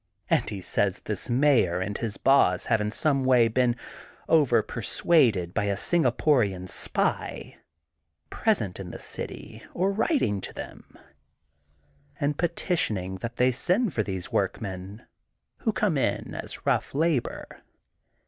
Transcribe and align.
And 0.31 0.49
he 0.49 0.61
says 0.61 1.01
this 1.01 1.29
Mayor 1.29 1.79
and 1.79 1.95
his 1.95 2.17
boss 2.17 2.65
have 2.65 2.81
in 2.81 2.89
some 2.89 3.23
way 3.23 3.47
been 3.47 3.75
over 4.27 4.63
persnaded 4.63 5.53
by 5.53 5.65
a 5.65 5.75
Singaporian 5.75 6.67
spy, 6.67 7.57
present 8.31 8.79
in 8.79 8.89
tiie 8.89 8.99
city 8.99 9.63
or 9.75 9.91
writing 9.91 10.41
to 10.41 10.53
them, 10.53 10.97
and 12.19 12.35
petitioning 12.35 13.17
that 13.17 13.35
they 13.35 13.51
send 13.51 13.93
for 13.93 14.01
these 14.01 14.31
workmen, 14.31 15.05
who 15.57 15.71
come 15.71 15.99
in 15.99 16.33
as 16.33 16.65
rough 16.65 16.95
labor. 16.95 17.61